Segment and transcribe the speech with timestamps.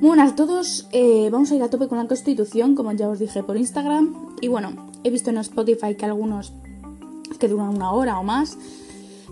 [0.00, 3.18] Buenas a todos, eh, vamos a ir a tope con la Constitución, como ya os
[3.18, 4.14] dije por Instagram.
[4.40, 4.70] Y bueno,
[5.02, 6.52] he visto en Spotify que algunos
[7.40, 8.56] que duran una hora o más.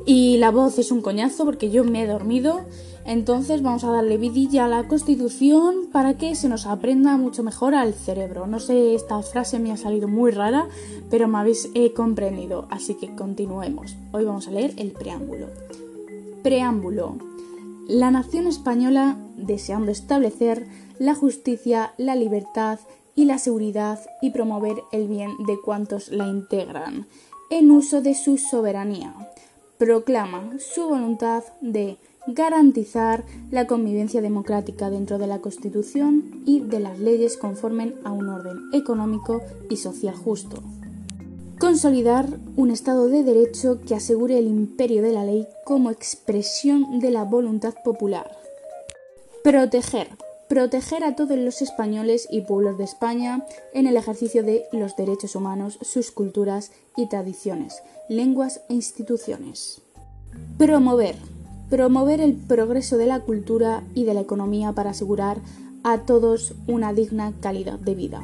[0.06, 2.62] Y la voz es un coñazo porque yo me he dormido.
[3.04, 7.76] Entonces vamos a darle vidilla a la Constitución para que se nos aprenda mucho mejor
[7.76, 8.48] al cerebro.
[8.48, 10.66] No sé, esta frase me ha salido muy rara,
[11.10, 12.66] pero me habéis eh, comprendido.
[12.70, 13.94] Así que continuemos.
[14.10, 15.46] Hoy vamos a leer el preámbulo.
[16.42, 17.18] Preámbulo.
[17.88, 20.66] La nación española, deseando establecer
[20.98, 22.80] la justicia, la libertad
[23.14, 27.06] y la seguridad y promover el bien de cuantos la integran,
[27.48, 29.14] en uso de su soberanía,
[29.78, 36.98] proclama su voluntad de garantizar la convivencia democrática dentro de la Constitución y de las
[36.98, 40.60] leyes conformen a un orden económico y social justo.
[41.66, 47.10] Consolidar un Estado de Derecho que asegure el imperio de la ley como expresión de
[47.10, 48.30] la voluntad popular.
[49.42, 50.10] Proteger.
[50.48, 55.34] Proteger a todos los españoles y pueblos de España en el ejercicio de los derechos
[55.34, 59.82] humanos, sus culturas y tradiciones, lenguas e instituciones.
[60.58, 61.16] Promover.
[61.68, 65.38] Promover el progreso de la cultura y de la economía para asegurar
[65.82, 68.22] a todos una digna calidad de vida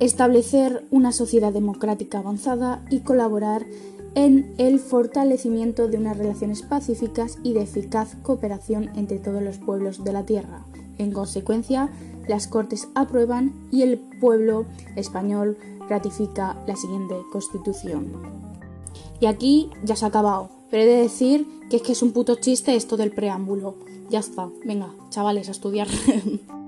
[0.00, 3.66] establecer una sociedad democrática avanzada y colaborar
[4.14, 10.02] en el fortalecimiento de unas relaciones pacíficas y de eficaz cooperación entre todos los pueblos
[10.02, 10.64] de la Tierra.
[10.98, 11.90] En consecuencia,
[12.26, 15.56] las Cortes aprueban y el pueblo español
[15.88, 18.12] ratifica la siguiente Constitución.
[19.20, 22.12] Y aquí ya se ha acabado, pero he de decir que es que es un
[22.12, 23.76] puto chiste esto del preámbulo.
[24.08, 25.88] Ya está, venga, chavales, a estudiar.